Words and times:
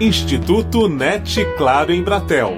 Instituto 0.00 0.88
NET 0.88 1.44
Claro 1.56 1.92
em 1.92 2.02
Bratel. 2.02 2.52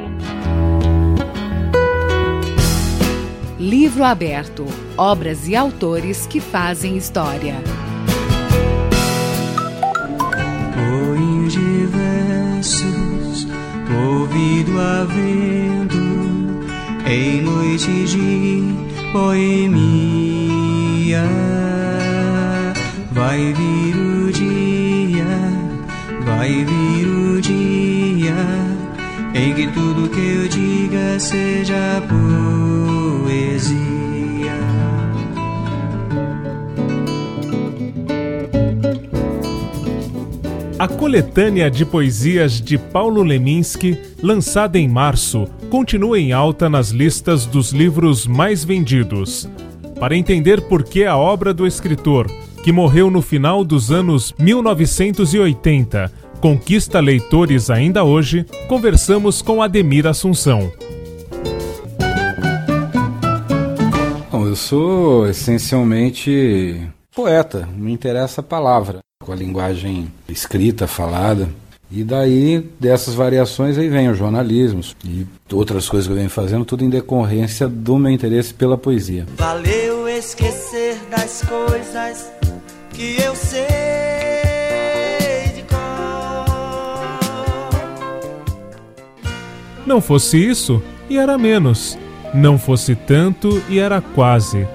Livro 3.59 4.05
aberto. 4.05 4.65
Obras 4.97 5.47
e 5.47 5.55
autores 5.55 6.27
que 6.27 6.41
fazem 6.41 6.97
história. 6.97 7.57
Poinhos 10.75 11.53
de 11.53 11.87
versos, 11.87 13.47
ouvido 13.95 14.81
a 14.81 15.05
vento, 15.05 15.99
em 17.07 17.43
noite 17.43 18.05
de 18.07 18.63
poemia. 19.13 20.17
Vai 23.13 23.53
vir 23.53 23.97
o 23.97 24.06
vai 26.37 26.65
vir 26.65 27.09
o 27.09 27.41
dia, 27.41 28.35
em 29.35 29.55
que 29.55 29.67
tudo 29.69 30.09
que 30.09 30.21
eu 30.21 30.49
diga 30.49 31.19
seja 31.19 32.03
poesia. 33.27 33.87
A 40.79 40.87
coletânea 40.87 41.71
de 41.71 41.87
poesias 41.87 42.61
de 42.61 42.77
Paulo 42.77 43.23
Leminski, 43.23 43.99
lançada 44.23 44.79
em 44.79 44.87
março, 44.87 45.47
continua 45.71 46.21
em 46.21 46.33
alta 46.33 46.69
nas 46.69 46.91
listas 46.91 47.47
dos 47.47 47.73
livros 47.73 48.27
mais 48.27 48.63
vendidos. 48.63 49.49
Para 49.99 50.15
entender 50.15 50.61
por 50.61 50.85
que 50.85 51.07
a 51.07 51.17
obra 51.17 51.55
do 51.55 51.67
escritor, 51.67 52.31
que 52.63 52.73
morreu 52.73 53.11
no 53.11 53.23
final 53.23 53.65
dos 53.65 53.91
anos 53.91 54.35
1980, 54.39 56.26
conquista 56.41 57.01
leitores 57.01 57.71
ainda 57.71 58.05
hoje, 58.05 58.47
conversamos 58.69 59.43
com 59.43 59.63
Ademir 59.63 60.07
Assunção. 60.07 60.73
Bom, 64.31 64.47
eu 64.47 64.57
sou 64.57 65.29
essencialmente 65.29 66.81
poeta, 67.15 67.69
me 67.75 67.93
interessa 67.93 68.41
a 68.41 68.45
palavra 68.45 68.99
com 69.25 69.33
a 69.33 69.37
linguagem 69.37 70.13
escrita, 70.29 70.87
falada. 70.87 71.49
E 71.91 72.03
daí, 72.03 72.69
dessas 72.81 73.15
variações, 73.15 73.79
aí 73.79 73.89
vem 73.89 74.09
o 74.09 74.15
jornalismo 74.15 74.81
e 75.05 75.27
outras 75.53 75.89
coisas 75.89 76.07
que 76.07 76.13
eu 76.13 76.17
venho 76.17 76.31
fazendo, 76.31 76.65
tudo 76.65 76.85
em 76.85 76.91
decorrência 76.91 77.69
do 77.69 77.97
meu 77.97 78.11
interesse 78.11 78.53
pela 78.53 78.77
poesia. 78.77 79.25
Valeu 79.37 80.09
esquecer 80.09 80.99
das 81.11 81.43
coisas 81.43 82.31
que 82.93 83.17
eu 83.23 83.35
sei 83.37 83.86
Não 89.87 90.01
fosse 90.01 90.37
isso, 90.37 90.83
e 91.09 91.17
era 91.17 91.39
menos. 91.39 91.97
Não 92.35 92.59
fosse 92.59 92.97
tanto, 92.97 93.63
e 93.69 93.79
era 93.79 94.01
quase. 94.01 94.67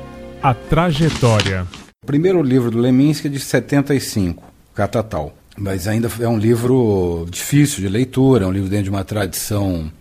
A 0.42 0.54
trajetória. 0.54 1.68
O 2.02 2.06
primeiro 2.06 2.42
livro 2.42 2.72
do 2.72 2.80
Leminski 2.80 3.28
é 3.28 3.30
de 3.30 3.40
75, 3.40 4.42
Catatal. 4.74 5.36
Mas 5.58 5.88
ainda 5.88 6.10
é 6.20 6.28
um 6.28 6.38
livro 6.38 7.26
difícil 7.30 7.82
de 7.82 7.90
leitura, 7.90 8.46
é 8.46 8.48
um 8.48 8.52
livro 8.52 8.70
dentro 8.70 8.86
de 8.86 8.90
uma 8.90 9.04
tradição 9.04 9.92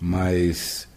mais 0.00 0.87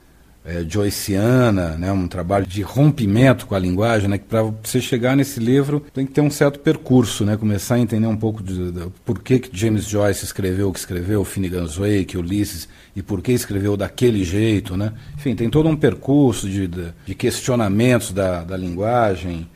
é, 0.44 0.64
joyciana, 0.68 1.78
né, 1.78 1.92
um 1.92 2.08
trabalho 2.08 2.46
de 2.46 2.62
rompimento 2.62 3.46
com 3.46 3.54
a 3.54 3.60
linguagem, 3.60 4.10
né, 4.10 4.18
que 4.18 4.26
para 4.26 4.42
você 4.42 4.82
chegar 4.82 5.16
nesse 5.16 5.40
livro 5.40 5.84
tem 5.94 6.06
que 6.06 6.12
ter 6.12 6.22
um 6.22 6.32
certo 6.32 6.60
percurso, 6.60 7.24
né, 7.24 7.38
começar 7.38 7.76
a 7.76 7.80
entender 7.80 8.08
um 8.08 8.18
pouco 8.18 8.42
de, 8.42 8.72
de, 8.72 8.88
por 9.06 9.20
que, 9.20 9.40
que 9.40 9.56
James 9.56 9.86
Joyce 9.86 10.26
escreveu 10.26 10.70
o 10.70 10.74
que 10.74 10.80
escreveu, 10.80 11.24
Finnegan's 11.24 11.78
Wake, 11.78 12.18
Ulisses, 12.18 12.68
e 12.96 13.02
por 13.02 13.22
que 13.22 13.32
escreveu 13.32 13.78
daquele 13.78 14.24
jeito, 14.24 14.76
né? 14.76 14.92
Enfim, 15.16 15.36
tem 15.36 15.50
todo 15.50 15.70
um 15.70 15.76
percurso 15.76 16.50
de, 16.50 16.68
de, 16.68 16.88
de 17.06 17.16
questionamentos 17.16 18.12
da, 18.12 18.44
da 18.44 18.58
linguagem, 18.58 19.48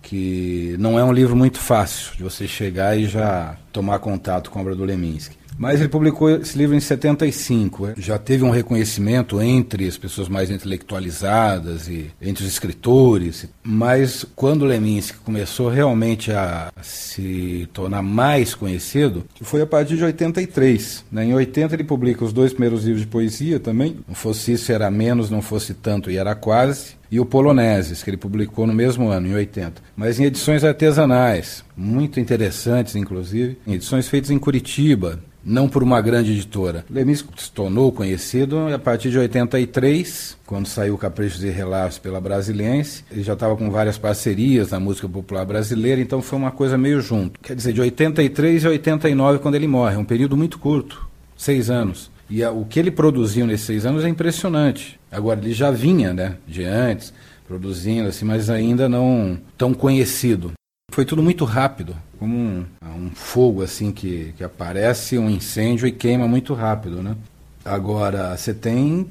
que 0.00 0.74
não 0.78 0.98
é 0.98 1.04
um 1.04 1.12
livro 1.12 1.36
muito 1.36 1.58
fácil 1.58 2.16
de 2.16 2.22
você 2.22 2.48
chegar 2.48 2.98
e 2.98 3.04
já 3.04 3.56
tomar 3.72 3.98
contato 3.98 4.50
com 4.50 4.58
a 4.58 4.62
obra 4.62 4.74
do 4.74 4.84
Leminski. 4.84 5.36
Mas 5.58 5.80
ele 5.80 5.88
publicou 5.88 6.30
esse 6.30 6.56
livro 6.56 6.76
em 6.76 6.80
75. 6.80 7.94
Já 7.96 8.16
teve 8.16 8.44
um 8.44 8.50
reconhecimento 8.50 9.42
entre 9.42 9.88
as 9.88 9.98
pessoas 9.98 10.28
mais 10.28 10.50
intelectualizadas 10.50 11.88
e 11.88 12.12
entre 12.22 12.44
os 12.44 12.50
escritores. 12.50 13.46
Mas 13.62 14.24
quando 14.36 14.64
Leminski 14.64 15.18
começou 15.18 15.68
realmente 15.68 16.30
a 16.30 16.72
se 16.80 17.68
tornar 17.72 18.02
mais 18.02 18.54
conhecido, 18.54 19.24
foi 19.40 19.60
a 19.60 19.66
partir 19.66 19.96
de 19.96 20.04
83. 20.04 21.04
Né? 21.10 21.24
Em 21.24 21.34
80 21.34 21.74
ele 21.74 21.84
publica 21.84 22.24
os 22.24 22.32
dois 22.32 22.52
primeiros 22.52 22.84
livros 22.84 23.02
de 23.02 23.08
poesia 23.08 23.58
também. 23.58 23.96
Não 24.06 24.14
fosse 24.14 24.52
isso, 24.52 24.70
era 24.70 24.88
menos, 24.90 25.28
não 25.28 25.42
fosse 25.42 25.74
tanto 25.74 26.10
e 26.10 26.16
era 26.16 26.34
quase 26.36 26.98
e 27.10 27.18
o 27.18 27.24
Poloneses, 27.24 28.02
que 28.02 28.10
ele 28.10 28.16
publicou 28.16 28.66
no 28.66 28.74
mesmo 28.74 29.08
ano, 29.08 29.28
em 29.28 29.34
80. 29.34 29.82
Mas 29.96 30.20
em 30.20 30.24
edições 30.24 30.62
artesanais, 30.62 31.64
muito 31.76 32.20
interessantes, 32.20 32.94
inclusive, 32.96 33.56
edições 33.66 34.08
feitas 34.08 34.30
em 34.30 34.38
Curitiba, 34.38 35.18
não 35.48 35.68
por 35.68 35.82
uma 35.82 36.00
grande 36.00 36.32
editora. 36.32 36.84
Lemis 36.90 37.24
se 37.36 37.50
tornou 37.50 37.90
conhecido 37.90 38.72
a 38.72 38.78
partir 38.78 39.10
de 39.10 39.18
83, 39.18 40.36
quando 40.46 40.66
saiu 40.66 40.98
Caprichos 40.98 41.42
e 41.42 41.48
Relatos 41.48 41.98
pela 41.98 42.20
Brasiliense. 42.20 43.04
Ele 43.10 43.22
já 43.22 43.32
estava 43.32 43.56
com 43.56 43.70
várias 43.70 43.96
parcerias 43.96 44.70
na 44.70 44.78
música 44.78 45.08
popular 45.08 45.44
brasileira, 45.44 46.00
então 46.00 46.20
foi 46.20 46.38
uma 46.38 46.50
coisa 46.50 46.76
meio 46.76 47.00
junto. 47.00 47.40
Quer 47.40 47.56
dizer, 47.56 47.72
de 47.72 47.80
83 47.80 48.66
a 48.66 48.68
89, 48.68 49.38
quando 49.38 49.54
ele 49.54 49.66
morre, 49.66 49.94
é 49.96 49.98
um 49.98 50.04
período 50.04 50.36
muito 50.36 50.58
curto, 50.58 51.08
seis 51.36 51.70
anos. 51.70 52.10
E 52.28 52.44
a, 52.44 52.50
o 52.50 52.66
que 52.66 52.78
ele 52.78 52.90
produziu 52.90 53.46
nesses 53.46 53.66
seis 53.66 53.86
anos 53.86 54.04
é 54.04 54.08
impressionante. 54.08 55.00
Agora, 55.10 55.40
ele 55.40 55.54
já 55.54 55.70
vinha, 55.70 56.12
né, 56.12 56.36
de 56.46 56.62
antes, 56.64 57.12
produzindo, 57.46 58.08
assim, 58.08 58.26
mas 58.26 58.50
ainda 58.50 58.88
não 58.88 59.38
tão 59.56 59.72
conhecido. 59.72 60.52
Foi 60.90 61.04
tudo 61.04 61.22
muito 61.22 61.44
rápido, 61.44 61.94
como 62.18 62.34
um, 62.36 62.66
um 62.82 63.10
fogo, 63.10 63.62
assim, 63.62 63.92
que, 63.92 64.34
que 64.36 64.42
aparece, 64.42 65.18
um 65.18 65.30
incêndio 65.30 65.86
e 65.86 65.92
queima 65.92 66.26
muito 66.26 66.54
rápido, 66.54 67.02
né? 67.02 67.16
Agora, 67.64 68.36
você 68.36 68.52
tem 68.52 69.06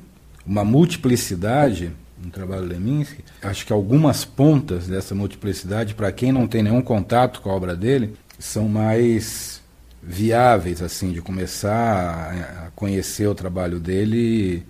uma 0.46 0.66
multiplicidade 0.66 1.92
no 2.22 2.30
trabalho 2.32 2.66
Leminski. 2.66 3.24
Acho 3.42 3.66
que 3.66 3.72
algumas 3.72 4.26
pontas 4.26 4.88
dessa 4.88 5.14
multiplicidade, 5.14 5.94
para 5.94 6.12
quem 6.12 6.32
não 6.32 6.48
tem 6.48 6.64
nenhum 6.64 6.82
contato 6.82 7.42
com 7.42 7.50
a 7.50 7.54
obra 7.54 7.76
dele, 7.76 8.16
são 8.40 8.68
mais 8.68 9.62
viáveis, 10.02 10.82
assim, 10.82 11.12
de 11.12 11.22
começar 11.22 12.66
a 12.66 12.72
conhecer 12.76 13.28
o 13.28 13.36
trabalho 13.36 13.80
dele 13.80 14.64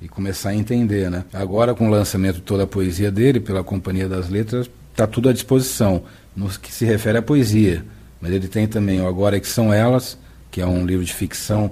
e, 0.00 0.04
e 0.04 0.08
começar 0.08 0.50
a 0.50 0.54
entender, 0.54 1.10
né? 1.10 1.24
Agora, 1.32 1.74
com 1.74 1.88
o 1.88 1.90
lançamento 1.90 2.36
de 2.36 2.42
toda 2.42 2.64
a 2.64 2.66
poesia 2.66 3.10
dele 3.10 3.40
pela 3.40 3.64
Companhia 3.64 4.08
das 4.08 4.28
Letras, 4.28 4.70
está 4.90 5.06
tudo 5.06 5.28
à 5.28 5.32
disposição, 5.32 6.02
no 6.36 6.48
que 6.48 6.72
se 6.72 6.84
refere 6.84 7.18
à 7.18 7.22
poesia. 7.22 7.84
Mas 8.20 8.32
ele 8.32 8.48
tem 8.48 8.66
também 8.66 9.00
o 9.00 9.08
Agora 9.08 9.36
é 9.36 9.40
que 9.40 9.48
São 9.48 9.72
Elas, 9.72 10.18
que 10.50 10.60
é 10.60 10.66
um 10.66 10.84
livro 10.84 11.04
de 11.04 11.12
ficção 11.12 11.70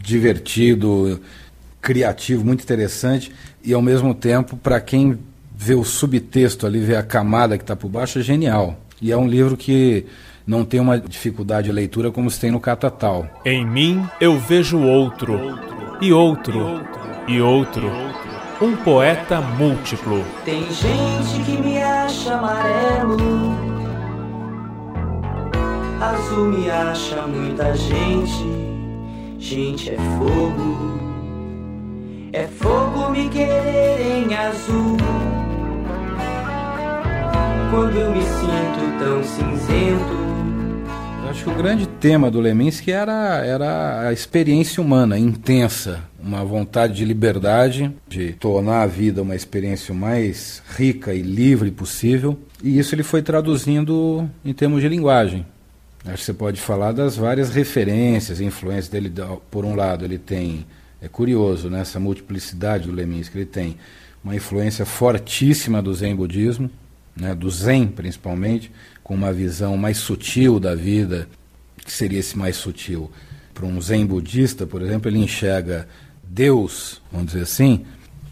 divertido, 0.00 1.20
criativo, 1.80 2.44
muito 2.44 2.62
interessante, 2.62 3.32
e 3.62 3.72
ao 3.72 3.82
mesmo 3.82 4.14
tempo, 4.14 4.56
para 4.56 4.80
quem 4.80 5.18
vê 5.56 5.74
o 5.74 5.84
subtexto 5.84 6.66
ali, 6.66 6.78
vê 6.80 6.96
a 6.96 7.02
camada 7.02 7.56
que 7.58 7.64
está 7.64 7.74
por 7.74 7.88
baixo, 7.88 8.18
é 8.18 8.22
genial. 8.22 8.78
E 9.02 9.10
é 9.10 9.16
um 9.16 9.26
livro 9.26 9.56
que 9.56 10.06
não 10.46 10.64
tem 10.64 10.80
uma 10.80 10.98
dificuldade 10.98 11.66
de 11.66 11.72
leitura 11.72 12.10
como 12.10 12.30
se 12.30 12.40
tem 12.40 12.50
no 12.50 12.60
Catatal. 12.60 13.28
Em 13.44 13.66
mim 13.66 14.06
eu 14.20 14.38
vejo 14.38 14.78
outro, 14.78 15.38
e 16.00 16.12
outro, 16.12 16.80
e 17.26 17.40
outro. 17.40 17.90
Um 18.60 18.74
poeta 18.74 19.40
múltiplo. 19.40 20.24
Tem 20.44 20.64
gente 20.72 21.44
que 21.44 21.56
me 21.58 21.80
acha 21.80 22.34
amarelo, 22.34 23.16
azul 26.00 26.48
me 26.48 26.68
acha 26.68 27.22
muita 27.28 27.76
gente. 27.76 28.68
Gente 29.38 29.90
é 29.90 29.96
fogo, 30.18 30.98
é 32.32 32.48
fogo 32.48 33.10
me 33.10 33.28
querer 33.28 34.26
em 34.26 34.34
azul. 34.34 34.96
Quando 37.70 37.96
eu 37.96 38.10
me 38.10 38.22
sinto 38.22 38.98
tão 38.98 39.22
cinzento. 39.22 40.18
Eu 41.22 41.30
acho 41.30 41.44
que 41.44 41.50
o 41.50 41.54
grande 41.54 41.86
tema 41.86 42.28
do 42.28 42.40
Leminski 42.40 42.90
era, 42.90 43.44
era 43.46 44.08
a 44.08 44.12
experiência 44.12 44.82
humana 44.82 45.16
intensa, 45.16 46.00
uma 46.28 46.44
vontade 46.44 46.94
de 46.94 47.06
liberdade, 47.06 47.90
de 48.06 48.34
tornar 48.34 48.82
a 48.82 48.86
vida 48.86 49.22
uma 49.22 49.34
experiência 49.34 49.94
mais 49.94 50.62
rica 50.76 51.14
e 51.14 51.22
livre 51.22 51.70
possível. 51.70 52.38
E 52.62 52.78
isso 52.78 52.94
ele 52.94 53.02
foi 53.02 53.22
traduzindo 53.22 54.28
em 54.44 54.52
termos 54.52 54.82
de 54.82 54.88
linguagem. 54.88 55.46
Acho 56.04 56.18
que 56.18 56.24
você 56.24 56.34
pode 56.34 56.60
falar 56.60 56.92
das 56.92 57.16
várias 57.16 57.48
referências, 57.48 58.42
influências 58.42 58.88
dele. 58.88 59.10
Por 59.50 59.64
um 59.64 59.74
lado, 59.74 60.04
ele 60.04 60.18
tem, 60.18 60.66
é 61.00 61.08
curioso, 61.08 61.70
né, 61.70 61.80
essa 61.80 61.98
multiplicidade 61.98 62.88
do 62.88 62.94
Leminski, 62.94 63.38
ele 63.38 63.46
tem 63.46 63.78
uma 64.22 64.36
influência 64.36 64.84
fortíssima 64.84 65.80
do 65.80 65.94
Zen 65.94 66.14
budismo, 66.14 66.70
né, 67.16 67.34
do 67.34 67.50
Zen 67.50 67.86
principalmente, 67.86 68.70
com 69.02 69.14
uma 69.14 69.32
visão 69.32 69.78
mais 69.78 69.96
sutil 69.96 70.60
da 70.60 70.74
vida, 70.74 71.26
que 71.82 71.90
seria 71.90 72.18
esse 72.18 72.36
mais 72.36 72.56
sutil. 72.56 73.10
Para 73.54 73.64
um 73.64 73.80
Zen 73.80 74.04
budista, 74.06 74.66
por 74.66 74.82
exemplo, 74.82 75.10
ele 75.10 75.18
enxerga 75.18 75.88
Deus, 76.30 77.00
vamos 77.10 77.28
dizer 77.28 77.42
assim, 77.42 77.84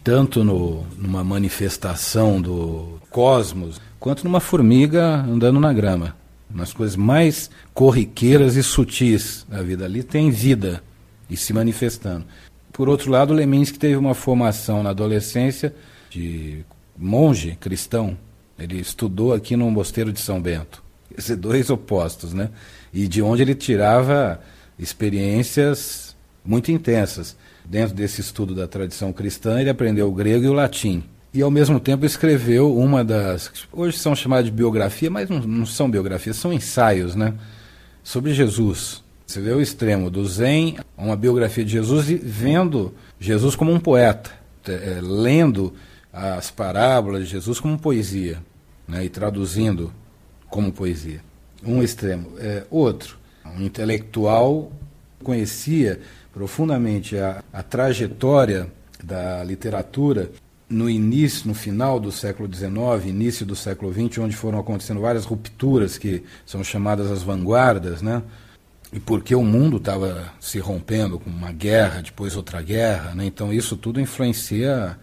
tanto 0.03 0.43
no, 0.43 0.83
numa 0.97 1.23
manifestação 1.23 2.41
do 2.41 2.99
cosmos, 3.09 3.81
quanto 3.99 4.23
numa 4.23 4.39
formiga 4.39 5.21
andando 5.23 5.59
na 5.59 5.73
grama. 5.73 6.15
Nas 6.49 6.71
coisas 6.71 6.95
mais 6.95 7.49
corriqueiras 7.73 8.55
e 8.55 8.63
sutis 8.63 9.45
da 9.49 9.61
vida. 9.61 9.83
Ali 9.83 10.01
tem 10.01 10.31
vida 10.31 10.81
e 11.29 11.35
se 11.35 11.51
manifestando. 11.51 12.25
Por 12.71 12.87
outro 12.87 13.11
lado, 13.11 13.33
Leminski 13.33 13.77
teve 13.77 13.97
uma 13.97 14.13
formação 14.13 14.81
na 14.81 14.91
adolescência 14.91 15.75
de 16.09 16.63
monge 16.97 17.57
cristão. 17.59 18.17
Ele 18.57 18.79
estudou 18.79 19.33
aqui 19.33 19.57
no 19.57 19.69
Mosteiro 19.69 20.13
de 20.13 20.21
São 20.21 20.41
Bento. 20.41 20.81
Esses 21.17 21.35
dois 21.35 21.69
opostos, 21.69 22.33
né? 22.33 22.49
E 22.93 23.07
de 23.07 23.21
onde 23.21 23.41
ele 23.41 23.55
tirava 23.55 24.39
experiências 24.79 26.06
muito 26.47 26.71
intensas. 26.71 27.35
Dentro 27.65 27.93
desse 27.93 28.21
estudo 28.21 28.55
da 28.55 28.67
tradição 28.67 29.11
cristã, 29.11 29.59
ele 29.59 29.69
aprendeu 29.69 30.07
o 30.07 30.13
grego 30.13 30.45
e 30.45 30.47
o 30.47 30.53
latim. 30.53 31.03
E, 31.33 31.41
ao 31.41 31.51
mesmo 31.51 31.79
tempo, 31.79 32.05
escreveu 32.05 32.75
uma 32.75 33.03
das. 33.03 33.51
Hoje 33.71 33.97
são 33.97 34.15
chamadas 34.15 34.45
de 34.45 34.51
biografia, 34.51 35.09
mas 35.09 35.29
não, 35.29 35.39
não 35.39 35.65
são 35.65 35.91
biografias, 35.91 36.37
são 36.37 36.53
ensaios, 36.53 37.13
né? 37.13 37.33
Sobre 38.01 38.33
Jesus. 38.33 39.03
Você 39.25 39.41
vê 39.41 39.51
o 39.51 39.61
extremo 39.61 40.09
do 40.09 40.25
Zen, 40.25 40.77
uma 40.97 41.17
biografia 41.17 41.65
de 41.65 41.71
Jesus, 41.73 42.09
e 42.09 42.15
vendo 42.15 42.95
Jesus 43.19 43.57
como 43.57 43.73
um 43.73 43.79
poeta, 43.79 44.31
é, 44.65 44.99
lendo 45.01 45.73
as 46.13 46.49
parábolas 46.49 47.25
de 47.25 47.31
Jesus 47.31 47.59
como 47.59 47.77
poesia, 47.77 48.39
né, 48.87 49.03
e 49.03 49.09
traduzindo 49.09 49.93
como 50.49 50.71
poesia. 50.71 51.19
Um 51.61 51.83
extremo. 51.83 52.31
É, 52.39 52.63
outro, 52.71 53.17
um 53.45 53.61
intelectual 53.61 54.71
conhecia 55.21 55.99
profundamente 56.37 57.17
a, 57.17 57.43
a 57.51 57.63
trajetória 57.63 58.67
da 59.03 59.43
literatura 59.43 60.29
no 60.69 60.87
início, 60.87 61.47
no 61.47 61.55
final 61.55 61.99
do 61.99 62.11
século 62.11 62.47
XIX, 62.53 63.07
início 63.07 63.43
do 63.43 63.55
século 63.55 63.91
XX, 63.91 64.19
onde 64.19 64.35
foram 64.35 64.59
acontecendo 64.59 65.01
várias 65.01 65.25
rupturas 65.25 65.97
que 65.97 66.23
são 66.45 66.63
chamadas 66.63 67.09
as 67.09 67.23
vanguardas, 67.23 68.03
né? 68.03 68.21
E 68.93 68.99
porque 68.99 69.33
o 69.33 69.43
mundo 69.43 69.77
estava 69.77 70.31
se 70.39 70.59
rompendo 70.59 71.17
com 71.17 71.29
uma 71.29 71.51
guerra, 71.51 72.01
depois 72.03 72.35
outra 72.35 72.61
guerra, 72.61 73.15
né? 73.15 73.25
Então 73.25 73.51
isso 73.51 73.75
tudo 73.75 73.99
influencia 73.99 74.95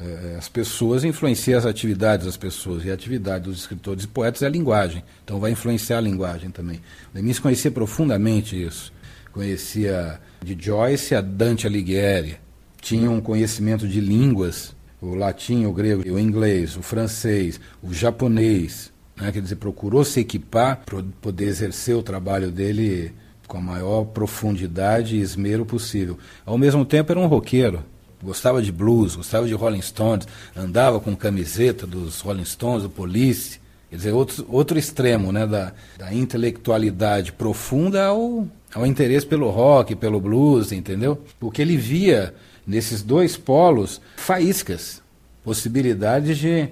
eh, 0.00 0.34
as 0.36 0.48
pessoas, 0.48 1.04
influencia 1.04 1.56
as 1.56 1.66
atividades 1.66 2.26
das 2.26 2.36
pessoas. 2.36 2.84
E 2.84 2.90
a 2.90 2.94
atividade 2.94 3.44
dos 3.44 3.60
escritores 3.60 4.02
e 4.02 4.08
poetas 4.08 4.42
é 4.42 4.46
a 4.46 4.50
linguagem. 4.50 5.04
Então 5.22 5.38
vai 5.38 5.52
influenciar 5.52 5.98
a 5.98 6.00
linguagem 6.00 6.50
também. 6.50 6.80
Lemis 7.14 7.38
conhecia 7.38 7.70
profundamente 7.70 8.60
isso. 8.60 8.92
Conhecia 9.32 10.20
de 10.42 10.56
Joyce 10.58 11.14
a 11.14 11.20
Dante 11.20 11.66
Alighieri. 11.66 12.36
Tinha 12.80 13.10
um 13.10 13.20
conhecimento 13.20 13.86
de 13.86 14.00
línguas 14.00 14.74
o 15.00 15.14
latim, 15.14 15.64
o 15.64 15.72
grego, 15.72 16.02
o 16.12 16.18
inglês, 16.18 16.76
o 16.76 16.82
francês, 16.82 17.58
o 17.82 17.92
japonês. 17.92 18.92
Né? 19.16 19.32
Quer 19.32 19.40
dizer, 19.40 19.56
procurou 19.56 20.04
se 20.04 20.20
equipar 20.20 20.82
para 20.84 21.02
poder 21.20 21.46
exercer 21.46 21.96
o 21.96 22.02
trabalho 22.02 22.50
dele 22.50 23.12
com 23.46 23.58
a 23.58 23.62
maior 23.62 24.04
profundidade 24.04 25.16
e 25.16 25.20
esmero 25.20 25.64
possível. 25.64 26.18
Ao 26.44 26.58
mesmo 26.58 26.84
tempo, 26.84 27.10
era 27.10 27.20
um 27.20 27.26
roqueiro. 27.26 27.82
Gostava 28.22 28.62
de 28.62 28.70
blues, 28.70 29.16
gostava 29.16 29.46
de 29.46 29.54
Rolling 29.54 29.80
Stones, 29.80 30.28
andava 30.54 31.00
com 31.00 31.16
camiseta 31.16 31.86
dos 31.86 32.20
Rolling 32.20 32.44
Stones, 32.44 32.82
do 32.82 32.90
Police. 32.90 33.58
Quer 33.90 33.96
dizer, 33.96 34.12
outro, 34.12 34.46
outro 34.48 34.78
extremo 34.78 35.32
né, 35.32 35.46
da, 35.46 35.72
da 35.98 36.14
intelectualidade 36.14 37.32
profunda 37.32 38.06
ao, 38.06 38.46
ao 38.72 38.86
interesse 38.86 39.26
pelo 39.26 39.50
rock, 39.50 39.96
pelo 39.96 40.20
blues, 40.20 40.70
entendeu? 40.70 41.20
Porque 41.40 41.60
ele 41.60 41.76
via 41.76 42.32
nesses 42.64 43.02
dois 43.02 43.36
polos 43.36 44.00
faíscas, 44.16 45.02
possibilidades 45.42 46.38
de 46.38 46.70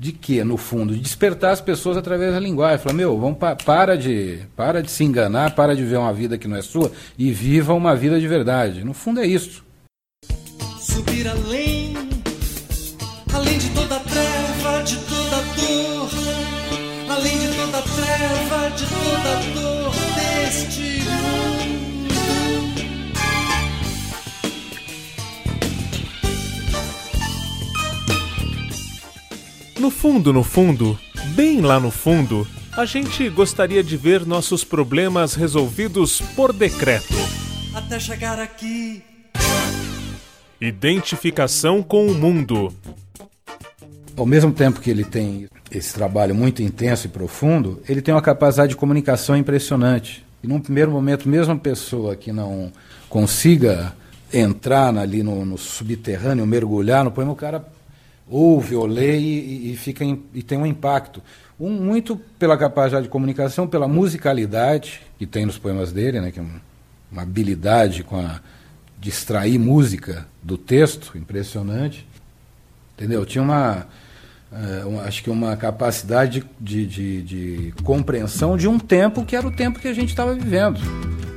de 0.00 0.12
que, 0.12 0.42
no 0.42 0.56
fundo, 0.56 0.94
de 0.94 1.00
despertar 1.00 1.52
as 1.52 1.60
pessoas 1.60 1.98
através 1.98 2.32
da 2.32 2.40
linguagem. 2.40 2.78
Falar, 2.78 2.94
meu, 2.94 3.20
vamos 3.20 3.36
pa 3.36 3.54
para 3.54 3.98
de 3.98 4.38
para 4.56 4.82
de 4.82 4.90
se 4.90 5.04
enganar, 5.04 5.54
para 5.54 5.76
de 5.76 5.84
ver 5.84 5.98
uma 5.98 6.12
vida 6.12 6.38
que 6.38 6.48
não 6.48 6.56
é 6.56 6.62
sua 6.62 6.90
e 7.18 7.30
viva 7.30 7.74
uma 7.74 7.94
vida 7.94 8.18
de 8.18 8.26
verdade. 8.26 8.82
No 8.82 8.94
fundo 8.94 9.20
é 9.20 9.26
isso. 9.26 9.62
Subir 10.80 11.28
além, 11.28 11.94
além 13.34 13.58
de 13.58 13.68
toda 13.70 14.00
treva, 14.00 14.09
fundo, 30.00 30.32
no 30.32 30.42
fundo, 30.42 30.98
bem 31.34 31.60
lá 31.60 31.78
no 31.78 31.90
fundo, 31.90 32.48
a 32.74 32.86
gente 32.86 33.28
gostaria 33.28 33.84
de 33.84 33.98
ver 33.98 34.24
nossos 34.24 34.64
problemas 34.64 35.34
resolvidos 35.34 36.22
por 36.34 36.54
decreto. 36.54 37.12
Até 37.74 38.00
chegar 38.00 38.38
aqui. 38.38 39.02
Identificação 40.58 41.82
com 41.82 42.06
o 42.06 42.14
mundo. 42.14 42.72
Ao 44.16 44.24
mesmo 44.24 44.50
tempo 44.52 44.80
que 44.80 44.88
ele 44.88 45.04
tem 45.04 45.46
esse 45.70 45.92
trabalho 45.92 46.34
muito 46.34 46.62
intenso 46.62 47.06
e 47.06 47.10
profundo, 47.10 47.82
ele 47.86 48.00
tem 48.00 48.14
uma 48.14 48.22
capacidade 48.22 48.70
de 48.70 48.76
comunicação 48.76 49.36
impressionante. 49.36 50.24
E 50.42 50.46
num 50.46 50.60
primeiro 50.60 50.90
momento, 50.90 51.28
mesmo 51.28 51.52
uma 51.52 51.60
pessoa 51.60 52.16
que 52.16 52.32
não 52.32 52.72
consiga 53.06 53.94
entrar 54.32 54.96
ali 54.96 55.22
no, 55.22 55.44
no 55.44 55.58
subterrâneo, 55.58 56.46
mergulhar 56.46 57.04
no 57.04 57.10
poema, 57.10 57.32
o 57.32 57.36
cara 57.36 57.62
ouve 58.30 58.76
ou 58.76 58.86
lê 58.86 59.18
e, 59.18 59.72
e 59.72 59.76
fica 59.76 60.04
em, 60.04 60.22
e 60.32 60.42
tem 60.42 60.56
um 60.56 60.64
impacto. 60.64 61.20
Um, 61.58 61.70
muito 61.72 62.16
pela 62.38 62.56
capacidade 62.56 63.04
de 63.04 63.10
comunicação, 63.10 63.66
pela 63.66 63.88
musicalidade 63.88 65.02
que 65.18 65.26
tem 65.26 65.44
nos 65.44 65.58
poemas 65.58 65.92
dele, 65.92 66.20
né, 66.20 66.30
que 66.30 66.38
é 66.38 66.42
uma, 66.42 67.22
habilidade 67.22 68.04
com 68.04 68.16
a 68.18 68.40
de 68.98 69.08
extrair 69.08 69.58
música 69.58 70.26
do 70.42 70.56
texto 70.56 71.16
impressionante. 71.18 72.06
Entendeu? 72.94 73.24
Tinha 73.24 73.42
uma, 73.42 73.86
uh, 74.52 74.88
uma 74.88 75.02
acho 75.02 75.22
que 75.24 75.30
uma 75.30 75.56
capacidade 75.56 76.44
de, 76.60 76.86
de, 76.86 77.22
de, 77.22 77.74
compreensão 77.82 78.58
de 78.58 78.68
um 78.68 78.78
tempo 78.78 79.24
que 79.24 79.34
era 79.34 79.46
o 79.46 79.50
tempo 79.50 79.80
que 79.80 79.88
a 79.88 79.94
gente 79.94 80.10
estava 80.10 80.34
vivendo. 80.34 80.78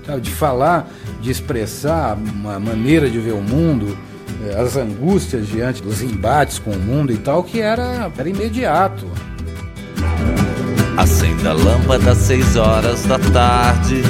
Sabe? 0.06 0.22
De 0.22 0.32
falar, 0.32 0.90
de 1.22 1.32
expressar 1.32 2.18
uma 2.18 2.60
maneira 2.60 3.10
de 3.10 3.18
ver 3.18 3.34
o 3.34 3.42
mundo, 3.42 3.98
as 4.58 4.76
angústias 4.78 5.48
diante 5.48 5.82
dos 5.82 6.02
embates 6.02 6.60
com 6.60 6.72
o 6.72 6.80
mundo 6.80 7.12
e 7.12 7.18
tal, 7.18 7.44
que 7.44 7.60
era, 7.60 8.12
era 8.18 8.30
imediato. 8.30 9.08
Acenda 10.98 11.50
a 11.50 11.54
lâmpada 11.54 12.12
às 12.12 12.20
seis 12.20 12.56
horas 12.56 13.04
da 13.06 13.18
tarde. 13.18 14.02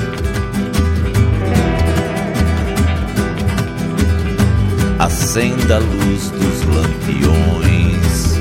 Acenda 4.99 5.77
a 5.77 5.79
luz 5.79 6.29
dos 6.31 6.63
lampiões. 6.75 8.33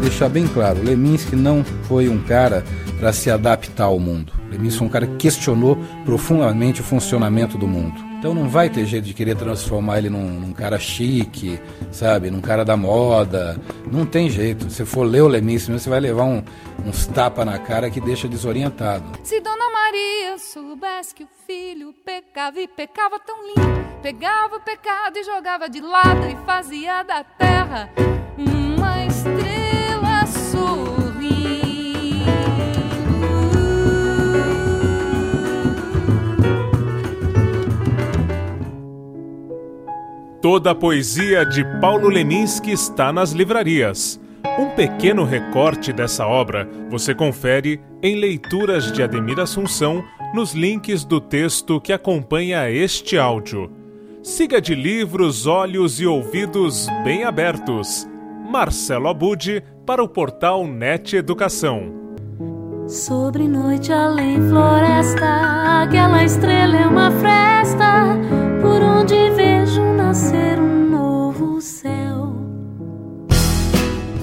Deixar 0.00 0.28
bem 0.28 0.46
claro, 0.46 0.82
Leminski 0.82 1.36
não 1.36 1.64
foi 1.84 2.08
um 2.08 2.18
cara 2.18 2.64
para 2.98 3.12
se 3.12 3.30
adaptar 3.30 3.84
ao 3.84 3.98
mundo. 3.98 4.32
Leminski 4.50 4.78
foi 4.78 4.86
um 4.88 4.90
cara 4.90 5.06
que 5.06 5.16
questionou 5.16 5.78
profundamente 6.04 6.80
o 6.80 6.84
funcionamento 6.84 7.56
do 7.56 7.68
mundo. 7.68 8.11
Então 8.22 8.32
não 8.32 8.48
vai 8.48 8.70
ter 8.70 8.86
jeito 8.86 9.04
de 9.04 9.14
querer 9.14 9.34
transformar 9.34 9.98
ele 9.98 10.08
num, 10.08 10.22
num, 10.22 10.52
cara 10.52 10.78
chique, 10.78 11.60
sabe? 11.90 12.30
Num 12.30 12.40
cara 12.40 12.64
da 12.64 12.76
moda. 12.76 13.60
Não 13.90 14.06
tem 14.06 14.30
jeito. 14.30 14.70
Se 14.70 14.84
for 14.84 15.02
ler 15.02 15.22
o 15.22 15.26
Lemíssimo, 15.26 15.76
você 15.76 15.90
vai 15.90 15.98
levar 15.98 16.22
um, 16.22 16.40
uns 16.86 17.04
tapas 17.08 17.44
na 17.44 17.58
cara 17.58 17.90
que 17.90 18.00
deixa 18.00 18.28
desorientado. 18.28 19.18
Se 19.24 19.40
Dona 19.40 19.68
Maria 19.72 20.38
soubesse 20.38 21.16
que 21.16 21.24
o 21.24 21.28
filho 21.48 21.92
pecava 22.04 22.60
e 22.60 22.68
pecava 22.68 23.18
tão 23.18 23.44
lindo, 23.44 23.84
pegava 24.00 24.54
o 24.54 24.60
pecado 24.60 25.18
e 25.18 25.24
jogava 25.24 25.68
de 25.68 25.80
lado 25.80 26.24
e 26.28 26.46
fazia 26.46 27.02
da 27.02 27.24
terra 27.24 27.90
Toda 40.42 40.72
a 40.72 40.74
poesia 40.74 41.46
de 41.46 41.64
Paulo 41.80 42.08
Leminski 42.08 42.72
está 42.72 43.12
nas 43.12 43.30
livrarias. 43.30 44.20
Um 44.58 44.70
pequeno 44.70 45.22
recorte 45.22 45.92
dessa 45.92 46.26
obra 46.26 46.68
você 46.90 47.14
confere 47.14 47.80
em 48.02 48.16
Leituras 48.16 48.90
de 48.90 49.04
Ademir 49.04 49.38
Assunção 49.38 50.02
nos 50.34 50.52
links 50.52 51.04
do 51.04 51.20
texto 51.20 51.80
que 51.80 51.92
acompanha 51.92 52.68
este 52.68 53.16
áudio. 53.16 53.70
Siga 54.20 54.60
de 54.60 54.74
livros, 54.74 55.46
olhos 55.46 56.00
e 56.00 56.06
ouvidos 56.06 56.88
bem 57.04 57.22
abertos. 57.22 58.04
Marcelo 58.44 59.06
Abude 59.06 59.62
para 59.86 60.02
o 60.02 60.08
portal 60.08 60.66
NET 60.66 61.14
Educação. 61.14 61.84
Sobre 62.88 63.46
noite 63.46 63.92
além 63.92 64.42
floresta, 64.48 65.82
aquela 65.84 66.24
estrela 66.24 66.76
é 66.76 66.86
uma 66.88 67.12
fresta 67.12 68.18
por 68.60 68.82
onde 68.82 69.30
vejo 69.30 69.51
nascer 70.12 70.60
um 70.60 70.90
novo 70.90 71.58
céu. 71.62 72.34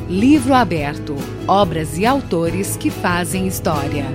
Livro 0.07 0.53
aberto. 0.53 1.15
Obras 1.47 1.97
e 1.97 2.05
autores 2.05 2.77
que 2.77 2.91
fazem 2.91 3.47
história. 3.47 4.05